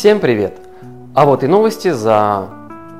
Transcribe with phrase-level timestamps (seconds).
[0.00, 0.56] Всем привет!
[1.14, 2.48] А вот и новости за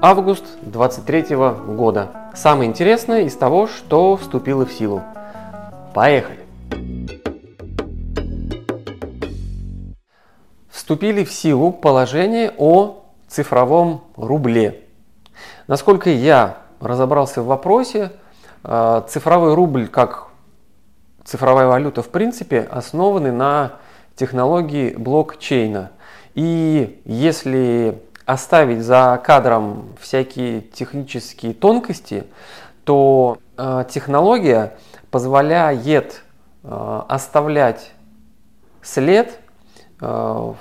[0.03, 2.11] август 23 года.
[2.35, 5.03] Самое интересное из того, что вступило в силу.
[5.95, 6.41] Поехали!
[10.69, 14.83] Вступили в силу положение о цифровом рубле.
[15.69, 18.13] Насколько я разобрался в вопросе,
[18.63, 20.27] э, цифровой рубль как
[21.25, 23.77] цифровая валюта в принципе основаны на
[24.17, 25.93] технологии блокчейна–
[26.35, 32.25] и если оставить за кадром всякие технические тонкости,
[32.85, 34.77] то э, технология
[35.11, 36.23] позволяет
[36.63, 37.93] э, оставлять
[38.83, 39.39] след
[40.01, 40.57] э, в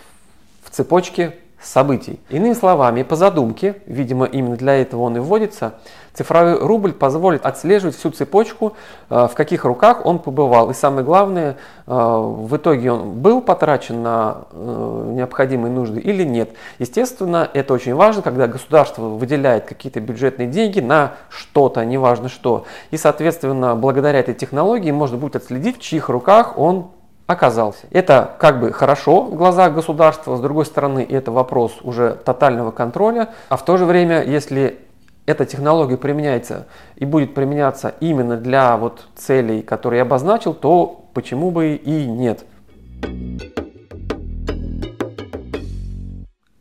[0.72, 2.20] цепочке событий.
[2.30, 5.74] Иными словами, по задумке, видимо именно для этого он и вводится,
[6.14, 8.74] цифровой рубль позволит отслеживать всю цепочку,
[9.10, 10.70] э, в каких руках он побывал.
[10.70, 16.52] И самое главное, э, в итоге он был потрачен на э, необходимые нужды или нет.
[16.78, 22.66] Естественно, это очень важно, когда государство выделяет какие-то бюджетные деньги на что-то, неважно что.
[22.92, 26.92] И, соответственно, благодаря этой технологии можно будет отследить, в чьих руках он
[27.30, 27.86] оказался.
[27.92, 33.30] Это как бы хорошо в глазах государства, с другой стороны, это вопрос уже тотального контроля,
[33.50, 34.80] а в то же время, если
[35.28, 41.52] эта технология применяется и будет применяться именно для вот целей, которые я обозначил, то почему
[41.52, 42.46] бы и нет.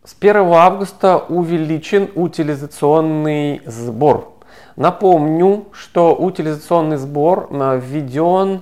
[0.05, 4.35] С 1 августа увеличен утилизационный сбор.
[4.77, 8.61] Напомню, что утилизационный сбор э, введен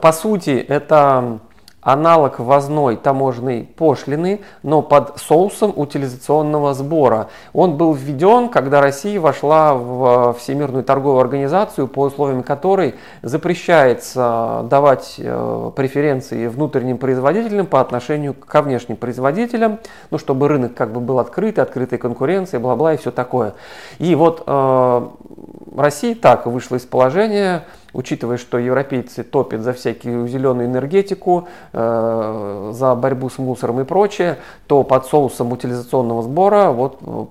[0.00, 1.40] по сути, это
[1.84, 7.28] аналог ввозной таможенной пошлины, но под соусом утилизационного сбора.
[7.52, 15.16] Он был введен, когда Россия вошла в Всемирную торговую организацию, по условиям которой запрещается давать
[15.18, 19.78] э, преференции внутренним производителям по отношению ко внешним производителям,
[20.10, 23.52] ну, чтобы рынок как бы был открытый, открытая конкуренция, бла-бла и все такое.
[23.98, 25.08] И вот э,
[25.76, 32.94] Россия так вышла из положения, учитывая, что европейцы топят за всякую зеленую энергетику, э, за
[32.94, 37.24] борьбу с мусором и прочее, то под соусом утилизационного сбора вот э,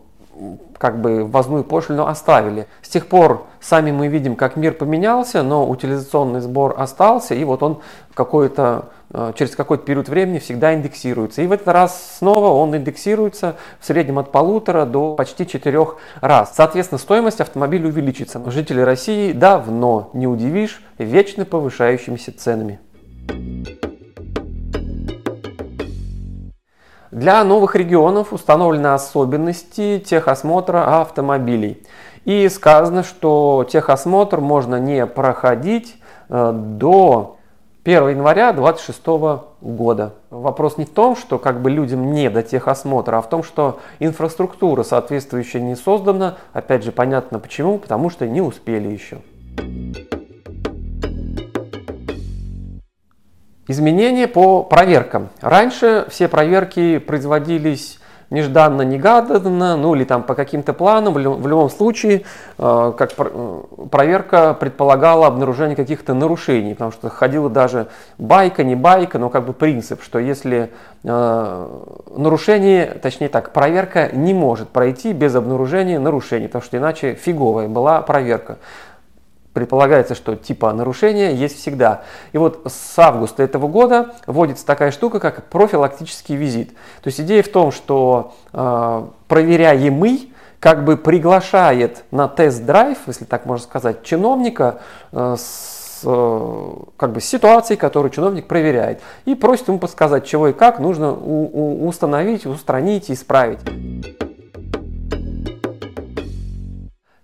[0.78, 2.68] как бы ввозную пошлину оставили.
[2.82, 7.64] С тех пор сами мы видим, как мир поменялся, но утилизационный сбор остался, и вот
[7.64, 7.80] он
[8.14, 11.44] какой-то Э, через какой-то период времени всегда индексируется.
[11.44, 16.54] И в этот раз снова он индексируется в среднем от полутора до почти четырех раз.
[16.56, 18.42] Соответственно, стоимость автомобиля увеличится.
[18.50, 22.80] Жители России давно не удивишь вечно повышающимися ценами.
[27.14, 31.86] Для новых регионов установлены особенности техосмотра автомобилей.
[32.26, 35.96] И сказано, что техосмотр можно не проходить
[36.30, 37.38] э, до
[37.84, 39.06] 1 января 2026
[39.62, 40.14] года.
[40.32, 43.80] Вопрос не в том, что как бы людям не до техосмотра, а в том, что
[44.00, 46.38] инфраструктура соответствующая не создана.
[46.52, 49.20] Опять же, понятно почему, потому что не успели еще.
[53.68, 55.30] Изменения по проверкам.
[55.40, 62.24] Раньше все проверки производились нежданно-негаданно, ну или там по каким-то планам, в любом случае,
[62.58, 67.88] э, как э, проверка предполагала обнаружение каких-то нарушений, потому что ходила даже
[68.18, 70.72] байка, не байка, но как бы принцип, что если
[71.04, 71.68] э,
[72.18, 78.02] нарушение, точнее так, проверка не может пройти без обнаружения нарушений, потому что иначе фиговая была
[78.02, 78.58] проверка
[79.54, 82.04] предполагается, что типа нарушения есть всегда.
[82.32, 86.70] И вот с августа этого года вводится такая штука, как профилактический визит.
[87.02, 93.46] То есть идея в том, что э, проверяемый как бы приглашает на тест-драйв, если так
[93.46, 94.80] можно сказать, чиновника
[95.12, 100.54] э, с э, как бы, ситуацией, которую чиновник проверяет, и просит ему подсказать, чего и
[100.54, 103.60] как нужно установить, устранить, исправить.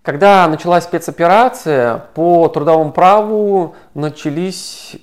[0.01, 4.95] Когда началась спецоперация, по трудовому праву начались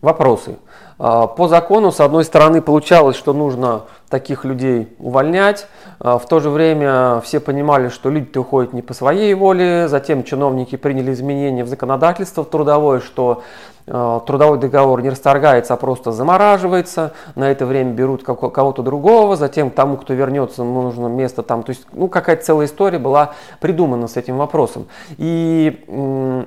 [0.00, 0.56] вопросы.
[1.02, 5.66] А, по закону, с одной стороны, получалось, что нужно таких людей увольнять.
[5.98, 9.88] А, в то же время все понимали, что люди уходят не по своей воле.
[9.88, 13.42] Затем чиновники приняли изменения в законодательство трудовое, что
[13.92, 19.70] Э, трудовой договор не расторгается, а просто замораживается, на это время берут кого-то другого, затем
[19.70, 24.16] тому, кто вернется, нужно место там, то есть ну, какая-то целая история была придумана с
[24.16, 24.86] этим вопросом.
[25.18, 26.46] И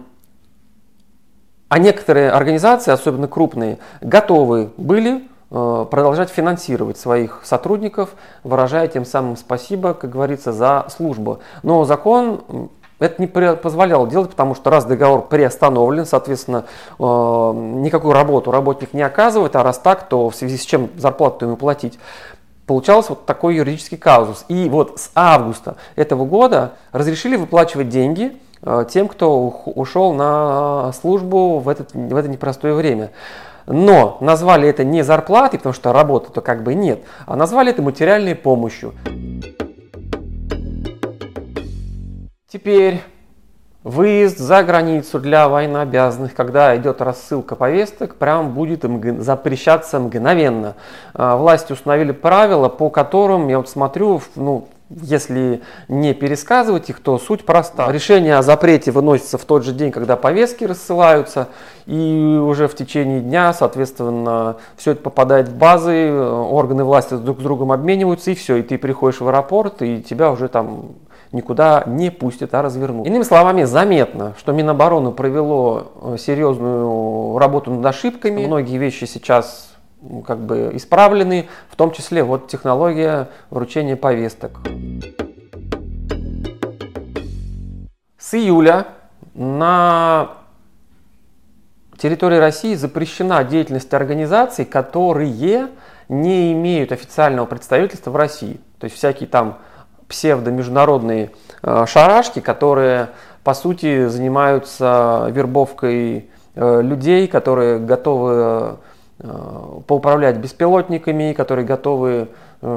[1.73, 8.11] а некоторые организации, особенно крупные, готовы были э, продолжать финансировать своих сотрудников,
[8.43, 11.39] выражая тем самым спасибо, как говорится, за службу.
[11.63, 16.65] Но закон это не позволяло делать, потому что раз договор приостановлен, соответственно,
[16.99, 21.45] э, никакую работу работник не оказывает, а раз так, то в связи с чем зарплату
[21.45, 21.97] ему платить.
[22.67, 24.45] получался вот такой юридический казус.
[24.47, 28.37] И вот с августа этого года разрешили выплачивать деньги
[28.89, 33.11] тем, кто ушел на службу в, этот, в это непростое время.
[33.65, 38.35] Но назвали это не зарплатой, потому что работы-то как бы нет, а назвали это материальной
[38.35, 38.93] помощью.
[42.47, 43.01] Теперь
[43.83, 48.85] Выезд за границу для военнообязанных, когда идет рассылка повесток, прям будет
[49.21, 50.75] запрещаться мгновенно.
[51.13, 54.69] А, власти установили правила, по которым, я вот смотрю, ну,
[55.01, 57.91] если не пересказывать их, то суть проста.
[57.91, 61.49] Решение о запрете выносится в тот же день, когда повестки рассылаются,
[61.85, 67.43] и уже в течение дня, соответственно, все это попадает в базы, органы власти друг с
[67.43, 70.95] другом обмениваются, и все, и ты приходишь в аэропорт, и тебя уже там
[71.31, 73.07] никуда не пустят, а развернут.
[73.07, 78.45] Иными словами, заметно, что Минобороны провело э, серьезную работу над ошибками.
[78.45, 79.72] Многие вещи сейчас
[80.25, 84.59] как бы исправлены, в том числе вот технология вручения повесток.
[88.17, 88.87] С июля
[89.33, 90.31] на
[91.97, 95.69] территории России запрещена деятельность организаций, которые
[96.09, 98.59] не имеют официального представительства в России.
[98.79, 99.59] То есть всякие там
[100.07, 103.09] псевдомеждународные э, шарашки, которые
[103.43, 108.77] по сути занимаются вербовкой э, людей, которые готовы
[109.87, 112.29] поуправлять беспилотниками, которые готовы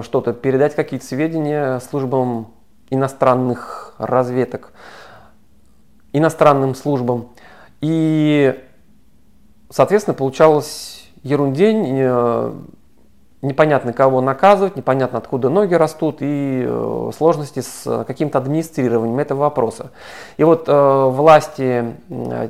[0.02, 2.48] что-то передать, какие-то сведения службам
[2.90, 4.72] иностранных разведок,
[6.12, 7.28] иностранным службам.
[7.81, 8.58] И,
[9.70, 12.06] соответственно, получалось ерундень,
[13.46, 19.92] непонятно кого наказывать, непонятно откуда ноги растут и э, сложности с каким-то администрированием этого вопроса.
[20.37, 22.49] И вот э, власти, э,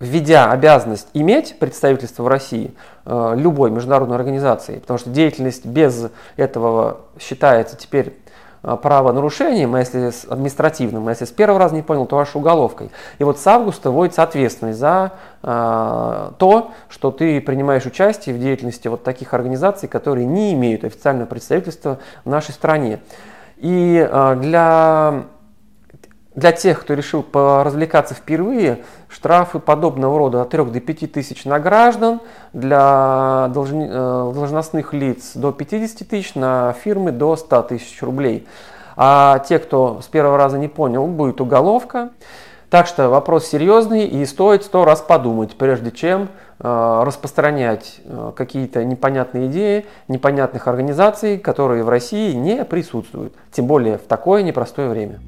[0.00, 2.74] введя обязанность иметь представительство в России
[3.06, 8.16] э, любой международной организации, потому что деятельность без этого считается теперь
[8.62, 12.36] Э, правонарушением, а если с административным, а если с первого раза не понял, то аж
[12.36, 12.90] уголовкой.
[13.18, 15.12] И вот с августа вводится ответственность за
[15.42, 21.26] э, то, что ты принимаешь участие в деятельности вот таких организаций, которые не имеют официального
[21.26, 23.00] представительства в нашей стране.
[23.56, 25.24] И для
[26.40, 31.60] для тех, кто решил поразвлекаться впервые, штрафы подобного рода от 3 до 5 тысяч на
[31.60, 32.20] граждан,
[32.54, 38.48] для э, должностных лиц до 50 тысяч, на фирмы до 100 тысяч рублей.
[38.96, 42.10] А те, кто с первого раза не понял, будет уголовка.
[42.70, 46.28] Так что вопрос серьезный и стоит сто раз подумать, прежде чем
[46.58, 53.98] э, распространять э, какие-то непонятные идеи непонятных организаций, которые в России не присутствуют, тем более
[53.98, 55.18] в такое непростое время.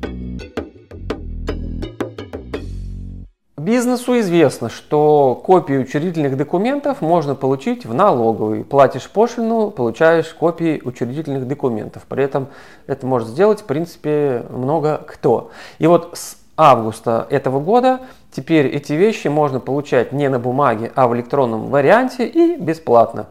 [3.63, 8.65] Бизнесу известно, что копии учредительных документов можно получить в налоговой.
[8.65, 12.03] Платишь пошлину, получаешь копии учредительных документов.
[12.09, 12.49] При этом
[12.89, 15.53] это может сделать, в принципе, много кто.
[15.79, 18.01] И вот с августа этого года
[18.33, 23.29] теперь эти вещи можно получать не на бумаге, а в электронном варианте и бесплатно.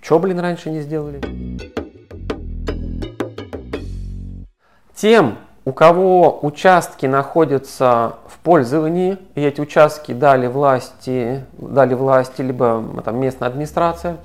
[0.00, 1.20] Че, блин, раньше не сделали?
[4.94, 12.84] Тем, у кого участки находятся в пользовании, и эти участки дали власти, дали власти либо
[13.04, 14.18] там, местная администрация,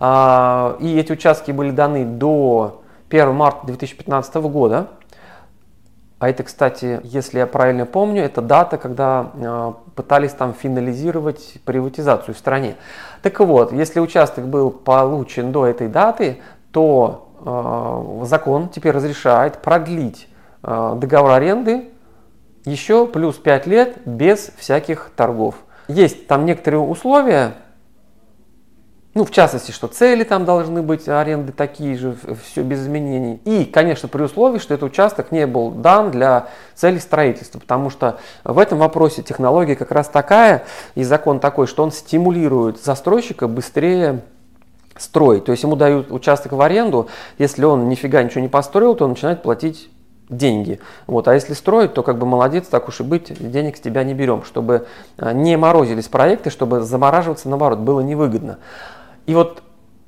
[0.00, 4.88] а, и эти участки были даны до 1 марта 2015 года,
[6.18, 12.36] а это, кстати, если я правильно помню, это дата, когда э, пытались там финализировать приватизацию
[12.36, 12.76] в стране.
[13.22, 16.38] Так вот, если участок был получен до этой даты,
[16.70, 20.28] то э, закон теперь разрешает продлить
[20.62, 21.88] договор аренды
[22.64, 25.56] еще плюс 5 лет без всяких торгов.
[25.88, 27.54] Есть там некоторые условия,
[29.14, 33.42] ну, в частности, что цели там должны быть, аренды такие же, все без изменений.
[33.44, 38.18] И, конечно, при условии, что этот участок не был дан для цели строительства, потому что
[38.42, 40.64] в этом вопросе технология как раз такая,
[40.94, 44.20] и закон такой, что он стимулирует застройщика быстрее
[44.96, 45.44] строить.
[45.44, 49.10] То есть ему дают участок в аренду, если он нифига ничего не построил, то он
[49.10, 49.90] начинает платить
[50.28, 50.80] деньги.
[51.06, 51.28] Вот.
[51.28, 54.14] А если строить, то как бы молодец, так уж и быть, денег с тебя не
[54.14, 54.86] берем, чтобы
[55.18, 58.58] а, не морозились проекты, чтобы замораживаться, наоборот, было невыгодно.
[59.26, 59.62] И вот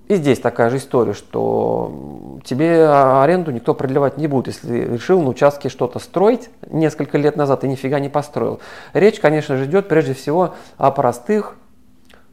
[0.07, 5.31] и здесь такая же история, что тебе аренду никто продлевать не будет, если решил на
[5.31, 8.61] участке что-то строить несколько лет назад и нифига не построил.
[8.93, 11.57] Речь, конечно же, идет прежде всего о простых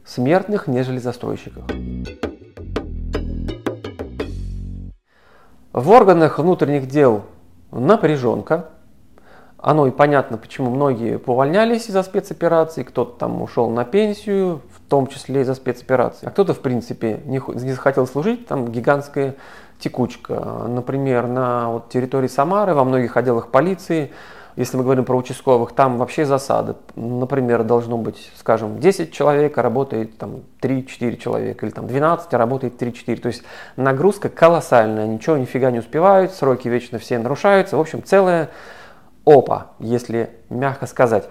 [0.04, 1.64] смертных, нежели застройщиках.
[5.72, 7.22] В органах внутренних дел
[7.72, 8.66] напряженка.
[9.58, 15.06] оно и понятно, почему многие повольнялись из-за спецопераций, кто-то там ушел на пенсию, в том
[15.06, 19.36] числе из-за спецопераций, а кто-то, в принципе, не, не захотел служить, там гигантская
[19.78, 20.34] текучка.
[20.68, 24.12] Например, на вот территории Самары, во многих отделах полиции
[24.56, 26.74] если мы говорим про участковых, там вообще засады.
[26.94, 32.38] Например, должно быть, скажем, 10 человек, а работает там 3-4 человека, или там 12, а
[32.38, 33.16] работает 3-4.
[33.20, 33.42] То есть
[33.76, 37.76] нагрузка колоссальная, ничего нифига не успевают, сроки вечно все нарушаются.
[37.76, 38.50] В общем, целая
[39.24, 41.28] опа, если мягко сказать.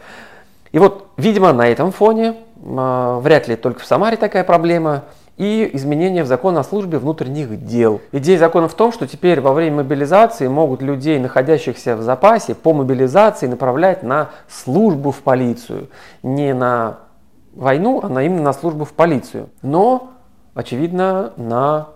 [0.72, 5.04] И вот, видимо, на этом фоне, э, вряд ли только в Самаре такая проблема–
[5.38, 8.01] и изменения в закон о службе внутренних дел.
[8.11, 12.73] Идея закона в том, что теперь во время мобилизации могут людей, находящихся в запасе, по
[12.73, 15.89] мобилизации направлять на службу в полицию.
[16.21, 16.97] Не на
[17.53, 19.50] войну, а на, именно на службу в полицию.
[19.61, 20.11] Но,
[20.53, 21.88] очевидно, на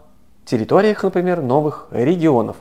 [0.46, 2.58] территориях, например, новых регионов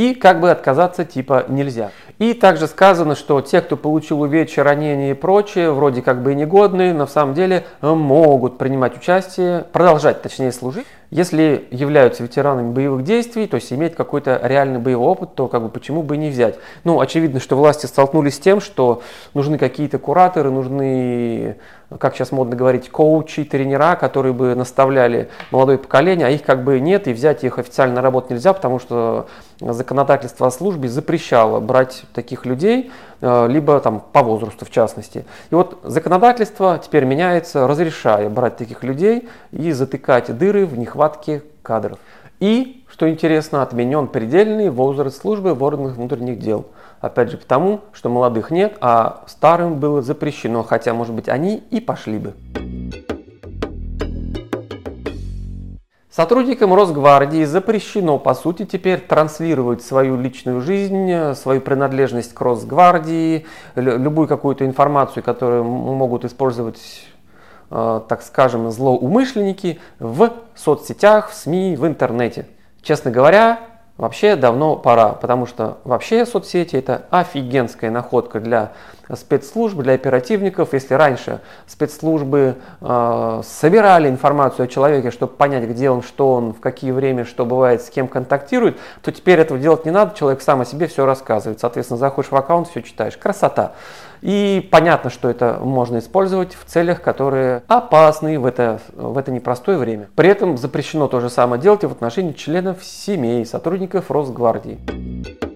[0.00, 1.90] и как бы отказаться типа нельзя.
[2.18, 6.34] И также сказано, что те, кто получил увечья, ранения и прочее, вроде как бы и
[6.34, 10.86] негодные, в самом деле могут принимать участие, продолжать точнее служить.
[11.10, 15.68] Если являются ветеранами боевых действий, то есть иметь какой-то реальный боевой опыт, то как бы
[15.68, 16.56] почему бы не взять?
[16.84, 19.02] Ну, очевидно, что власти столкнулись с тем, что
[19.34, 21.56] нужны какие-то кураторы, нужны,
[21.98, 26.78] как сейчас модно говорить, коучи, тренера, которые бы наставляли молодое поколение, а их как бы
[26.78, 29.26] нет, и взять их официально на работу нельзя, потому что
[29.60, 35.24] законодательство о службе запрещало брать таких людей, либо там по возрасту в частности.
[35.50, 41.42] И вот законодательство теперь меняется, разрешая брать таких людей и затыкать дыры в них нехватки
[41.62, 41.98] кадров.
[42.40, 46.66] И, что интересно, отменен предельный возраст службы в органах внутренних дел.
[47.00, 51.80] Опять же потому, что молодых нет, а старым было запрещено, хотя, может быть, они и
[51.80, 52.34] пошли бы.
[56.10, 64.26] Сотрудникам Росгвардии запрещено, по сути, теперь транслировать свою личную жизнь, свою принадлежность к Росгвардии, любую
[64.26, 66.80] какую-то информацию, которую могут использовать
[67.70, 72.46] Э, так скажем, злоумышленники в соцсетях, в СМИ, в интернете.
[72.82, 73.60] Честно говоря,
[73.96, 78.72] вообще давно пора, потому что вообще соцсети это офигенская находка для
[79.16, 80.72] спецслужб, для оперативников.
[80.72, 86.60] Если раньше спецслужбы э, собирали информацию о человеке, чтобы понять, где он, что он, в
[86.60, 90.60] какие время, что бывает, с кем контактирует, то теперь этого делать не надо, человек сам
[90.60, 91.60] о себе все рассказывает.
[91.60, 93.16] Соответственно, заходишь в аккаунт, все читаешь.
[93.16, 93.72] Красота.
[94.22, 99.78] И понятно, что это можно использовать в целях, которые опасны в это, в это непростое
[99.78, 100.08] время.
[100.14, 105.49] При этом запрещено то же самое делать и в отношении членов семей, сотрудников Росгвардии.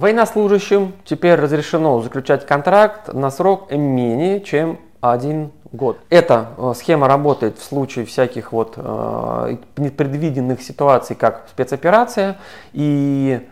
[0.00, 5.98] Военнослужащим теперь разрешено заключать контракт на срок менее чем один год.
[6.08, 12.38] Эта э, схема работает в случае всяких вот э, непредвиденных ситуаций, как спецоперация,
[12.72, 13.46] и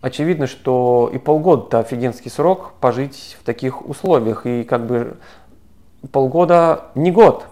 [0.00, 4.46] очевидно, что и полгода это офигенский срок пожить в таких условиях.
[4.46, 5.16] И как бы
[6.12, 7.46] полгода не год.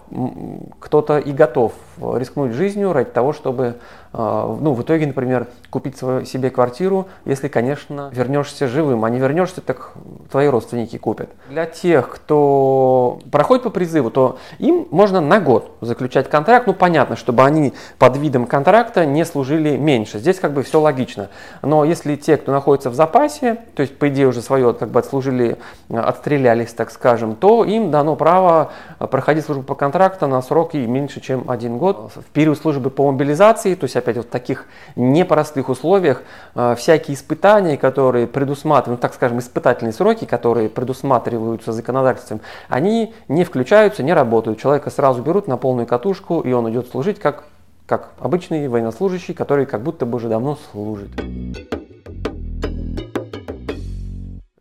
[0.79, 3.75] Кто-то и готов рискнуть жизнью ради того, чтобы
[4.13, 9.19] а, ну, в итоге, например, купить свою, себе квартиру, если, конечно, вернешься живым, а не
[9.19, 9.91] вернешься, так
[10.31, 11.29] твои родственники купят.
[11.49, 16.67] Для тех, кто проходит по призыву, то им можно на год заключать контракт.
[16.67, 20.19] Ну, понятно, чтобы они под видом контракта не служили меньше.
[20.19, 21.29] Здесь как бы все логично.
[21.61, 24.99] Но если те, кто находится в запасе, то есть, по идее, уже свое как бы
[24.99, 25.57] отслужили,
[25.89, 28.36] отстрелялись, так скажем, то им дано право
[28.97, 32.11] проходить службу по контракту на сроки меньше, чем один год.
[32.15, 34.65] В период службы по мобилизации, то есть опять вот в таких
[34.95, 36.23] непростых условиях,
[36.55, 43.43] э, всякие испытания, которые предусматривают, ну, так скажем, испытательные сроки, которые предусматриваются законодательством, они не
[43.43, 44.59] включаются, не работают.
[44.59, 47.43] Человека сразу берут на полную катушку, и он идет служить как,
[47.85, 51.09] как обычный военнослужащий, который как будто бы уже давно служит.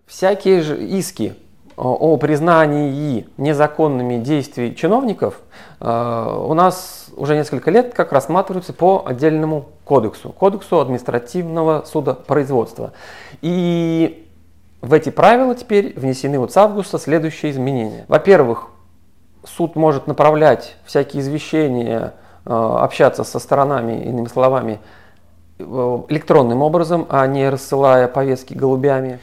[0.06, 1.34] Всякие же иски
[1.76, 5.40] о признании незаконными действий чиновников
[5.80, 12.92] э, у нас уже несколько лет как рассматриваются по отдельному кодексу, кодексу административного судопроизводства.
[13.42, 14.26] И
[14.80, 18.06] в эти правила теперь внесены вот с августа следующие изменения.
[18.08, 18.68] Во-первых,
[19.44, 22.14] суд может направлять всякие извещения,
[22.44, 24.80] э, общаться со сторонами, иными словами,
[25.58, 25.64] э,
[26.08, 29.18] электронным образом, а не рассылая повестки голубями.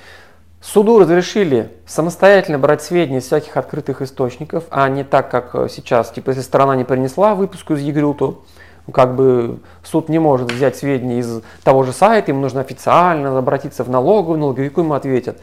[0.64, 6.10] Суду разрешили самостоятельно брать сведения из всяких открытых источников, а не так, как э, сейчас.
[6.10, 8.44] Типа, если сторона не принесла выпуску из ЕГРЮ, то
[8.94, 13.84] как бы суд не может взять сведения из того же сайта, ему нужно официально обратиться
[13.84, 15.38] в налоговую, налоговику ему ответят.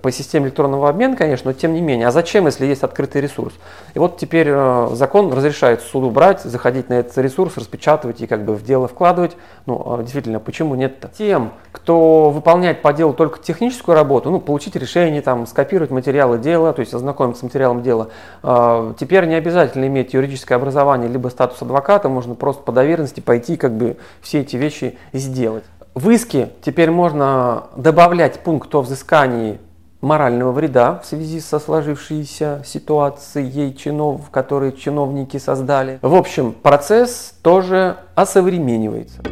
[0.00, 2.08] По системе электронного обмена, конечно, но тем не менее.
[2.08, 3.52] А зачем, если есть открытый ресурс?
[3.94, 8.44] И вот теперь э, закон разрешает суду брать, заходить на этот ресурс, распечатывать и как
[8.44, 9.36] бы в дело вкладывать.
[9.66, 11.08] Ну, а действительно, почему нет-то?
[11.08, 16.72] Тем, кто выполняет по делу только техническую работу, ну, получить решение, там, скопировать материалы дела,
[16.72, 18.08] то есть ознакомиться с материалом дела,
[18.42, 23.56] э, теперь не обязательно иметь юридическое образование либо статус адвоката, можно просто по доверенности пойти
[23.56, 23.81] как бы
[24.20, 25.64] все эти вещи сделать.
[25.94, 29.58] В иске теперь можно добавлять пункт о взыскании
[30.00, 35.98] морального вреда в связи со сложившейся ситуацией, чинов, которые чиновники создали.
[36.02, 39.22] В общем, процесс тоже осовременивается.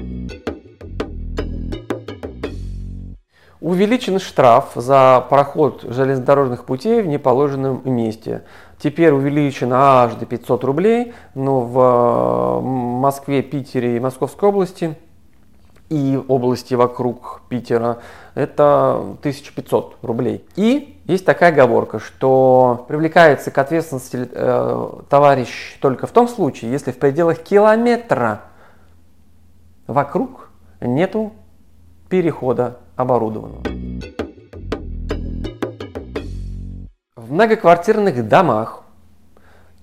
[3.61, 8.43] Увеличен штраф за проход железнодорожных путей в неположенном месте.
[8.83, 14.97] Теперь увеличен аж до 500 рублей, но в э, Москве, Питере и Московской области
[15.91, 17.99] и области вокруг Питера
[18.35, 20.47] это 1500 рублей.
[20.57, 26.93] И есть такая оговорка, что привлекается к ответственности э, товарищ только в том случае, если
[26.93, 28.43] в пределах километра
[29.87, 30.49] вокруг
[30.81, 31.33] нету
[32.09, 33.80] перехода оборудованного.
[37.31, 38.83] В многоквартирных домах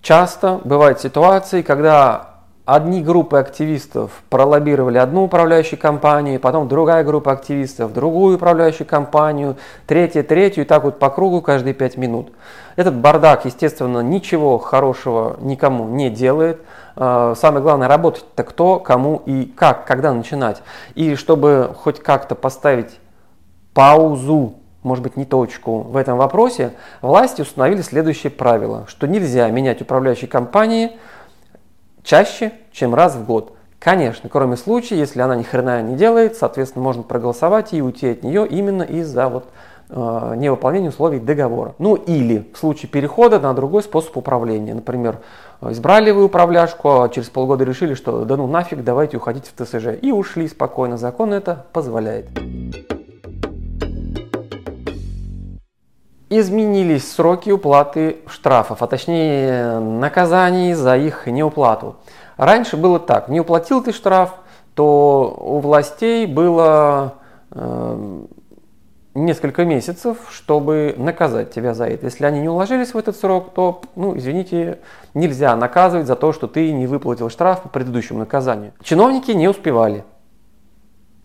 [0.01, 2.31] часто бывают ситуации, когда
[2.65, 10.23] одни группы активистов пролоббировали одну управляющую компанию, потом другая группа активистов другую управляющую компанию, третья,
[10.23, 12.33] третью, и так вот по кругу каждые пять минут.
[12.75, 16.59] Этот бардак, естественно, ничего хорошего никому не делает.
[16.97, 20.61] А, самое главное, работать-то кто, кому и как, когда начинать.
[20.95, 22.99] И чтобы хоть как-то поставить
[23.73, 24.55] паузу
[24.87, 30.29] может быть, не точку в этом вопросе, власти установили следующее правило, что нельзя менять управляющие
[30.29, 30.97] компании
[32.03, 33.53] чаще, чем раз в год.
[33.79, 38.23] Конечно, кроме случая, если она ни хрена не делает, соответственно, можно проголосовать и уйти от
[38.23, 39.45] нее именно из-за вот
[39.89, 41.75] э, невыполнения условий договора.
[41.77, 44.73] Ну или в случае перехода на другой способ управления.
[44.73, 45.19] Например,
[45.61, 49.89] избрали вы управляшку, а через полгода решили, что да ну нафиг, давайте уходить в ТСЖ.
[50.01, 50.97] И ушли спокойно.
[50.97, 52.25] Закон это позволяет.
[56.39, 61.95] Изменились сроки уплаты штрафов, а точнее наказаний за их неуплату.
[62.37, 64.35] Раньше было так, не уплатил ты штраф,
[64.75, 67.15] то у властей было
[67.51, 68.25] э,
[69.17, 72.05] несколько месяцев, чтобы наказать тебя за это.
[72.05, 74.79] Если они не уложились в этот срок, то, ну, извините,
[75.13, 78.73] нельзя наказывать за то, что ты не выплатил штраф по предыдущему наказанию.
[78.83, 80.05] Чиновники не успевали.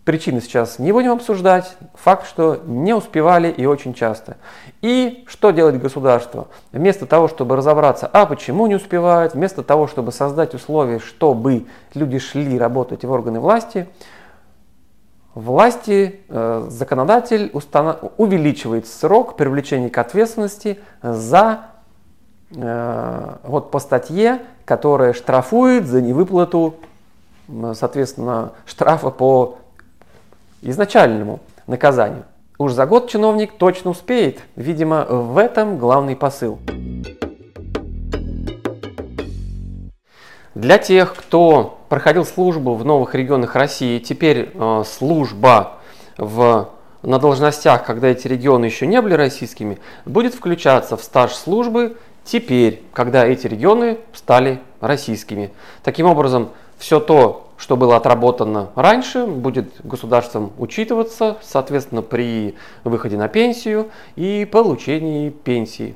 [0.05, 1.77] Причины сейчас не будем обсуждать.
[1.93, 4.35] Факт, что не успевали и очень часто.
[4.81, 6.49] И что делает государство?
[6.73, 12.19] Вместо того, чтобы разобраться, а почему не успевают, вместо того, чтобы создать условия, чтобы люди
[12.19, 13.87] шли работать в органы власти,
[15.35, 17.99] власти, э, законодатель установ...
[18.17, 21.67] увеличивает срок привлечения к ответственности за
[22.51, 26.75] э, вот по статье, которая штрафует за невыплату,
[27.73, 29.59] соответственно, штрафа по
[30.63, 32.25] изначальному наказанию.
[32.57, 34.39] Уж за год чиновник точно успеет.
[34.55, 36.59] Видимо, в этом главный посыл.
[40.55, 45.79] Для тех, кто проходил службу в новых регионах России, теперь э, служба
[46.17, 46.69] в,
[47.01, 52.83] на должностях, когда эти регионы еще не были российскими, будет включаться в стаж службы теперь,
[52.93, 55.51] когда эти регионы стали российскими.
[55.83, 63.27] Таким образом, все то, что было отработано раньше, будет государством учитываться, соответственно, при выходе на
[63.27, 65.95] пенсию и получении пенсии.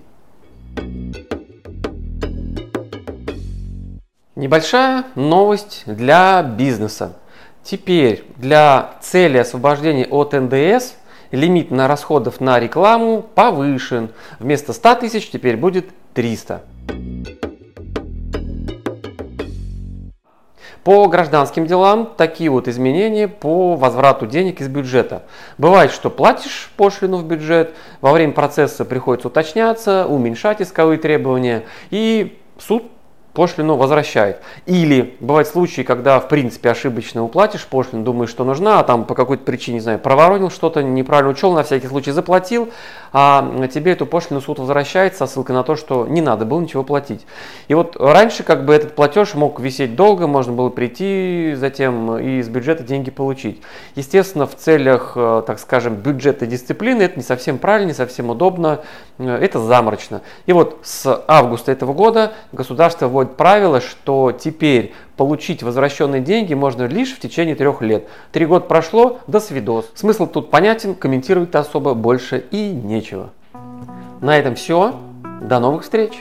[4.36, 7.18] Небольшая новость для бизнеса.
[7.64, 10.94] Теперь для цели освобождения от НДС
[11.32, 14.12] лимит на расходов на рекламу повышен.
[14.40, 16.62] Вместо 100 тысяч теперь будет 300.
[20.88, 25.24] По гражданским делам такие вот изменения по возврату денег из бюджета.
[25.58, 32.40] Бывает, что платишь пошлину в бюджет, во время процесса приходится уточняться, уменьшать исковые требования, и
[32.58, 32.86] суд
[33.38, 34.40] пошлину возвращает.
[34.66, 39.14] Или бывают случаи, когда в принципе ошибочно уплатишь пошлину, думаешь, что нужна, а там по
[39.14, 42.70] какой-то причине, не знаю, проворонил что-то, неправильно учел, на всякий случай заплатил,
[43.14, 46.84] а тебе эту пошлину суд возвращает со ссылкой на то, что не надо было ничего
[46.84, 47.28] платить.
[47.68, 52.40] И вот раньше как бы этот платеж мог висеть долго, можно было прийти затем и
[52.40, 53.62] из бюджета деньги получить.
[53.94, 58.82] Естественно, в целях, э, так скажем, бюджета дисциплины это не совсем правильно, не совсем удобно,
[59.20, 60.22] э, это заморочно.
[60.48, 66.54] И вот с августа этого года государство вводит вводит правило, что теперь получить возвращенные деньги
[66.54, 68.08] можно лишь в течение трех лет.
[68.32, 69.92] Три года прошло, до свидос.
[69.96, 73.30] Смысл тут понятен, комментировать особо больше и нечего.
[74.22, 74.96] На этом все.
[75.42, 76.14] До новых встреч!